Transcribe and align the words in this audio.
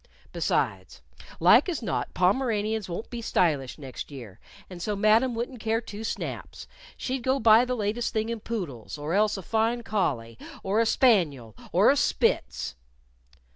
Besides, 0.33 1.03
like 1.39 1.69
as 1.69 1.83
not 1.83 2.15
Pomeranians 2.15 2.89
won't 2.89 3.11
be 3.11 3.21
stylish 3.21 3.77
next 3.77 4.09
year, 4.09 4.39
and 4.67 4.81
so 4.81 4.95
Madam 4.95 5.35
wouldn't 5.35 5.59
care 5.59 5.79
two 5.79 6.03
snaps. 6.03 6.65
She'd 6.97 7.21
go 7.21 7.39
buy 7.39 7.65
the 7.65 7.75
latest 7.75 8.11
thing 8.11 8.29
in 8.29 8.39
poodles, 8.39 8.97
or 8.97 9.13
else 9.13 9.37
a 9.37 9.43
fine 9.43 9.83
collie, 9.83 10.39
or 10.63 10.79
a 10.79 10.87
spaniel 10.87 11.55
or 11.71 11.91
a 11.91 11.95
Spitz." 11.95 12.73